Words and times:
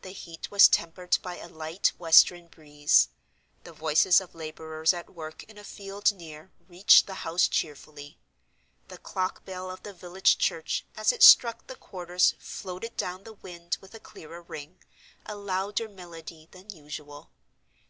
The 0.00 0.12
heat 0.12 0.50
was 0.50 0.66
tempered 0.66 1.18
by 1.20 1.36
a 1.36 1.46
light 1.46 1.92
western 1.98 2.46
breeze; 2.48 3.10
the 3.64 3.72
voices 3.74 4.18
of 4.18 4.34
laborers 4.34 4.94
at 4.94 5.10
work 5.10 5.42
in 5.42 5.58
a 5.58 5.62
field 5.62 6.10
near 6.10 6.50
reached 6.68 7.06
the 7.06 7.16
house 7.16 7.46
cheerfully; 7.46 8.18
the 8.88 8.96
clock 8.96 9.44
bell 9.44 9.70
of 9.70 9.82
the 9.82 9.92
village 9.92 10.38
church 10.38 10.86
as 10.96 11.12
it 11.12 11.22
struck 11.22 11.66
the 11.66 11.76
quarters 11.76 12.34
floated 12.38 12.96
down 12.96 13.24
the 13.24 13.34
wind 13.34 13.76
with 13.82 13.92
a 13.92 14.00
clearer 14.00 14.40
ring, 14.40 14.78
a 15.26 15.36
louder 15.36 15.86
melody 15.86 16.48
than 16.50 16.70
usual. 16.70 17.30